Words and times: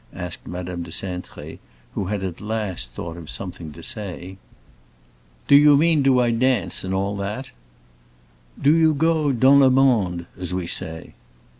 asked 0.15 0.47
Madame 0.47 0.81
de 0.81 0.89
Cintré, 0.89 1.59
who 1.93 2.05
had 2.05 2.23
at 2.23 2.41
last 2.41 2.91
thought 2.93 3.15
of 3.15 3.29
something 3.29 3.71
to 3.71 3.83
say. 3.83 4.39
"Do 5.47 5.55
you 5.55 5.77
mean 5.77 6.01
do 6.01 6.19
I 6.19 6.31
dance, 6.31 6.83
and 6.83 6.91
all 6.91 7.15
that?" 7.17 7.51
"Do 8.59 8.75
you 8.75 8.95
go 8.95 9.31
dans 9.31 9.61
le 9.61 9.69
monde, 9.69 10.25
as 10.39 10.55
we 10.55 10.65
say?" 10.65 11.13